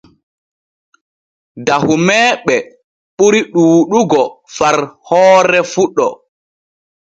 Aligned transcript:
Dahumeeɓe 1.65 2.55
ɓuri 3.17 3.39
ɗuuɗugo 3.53 4.21
far 4.55 4.77
hoore 5.07 5.59
fuɗo. 5.71 6.07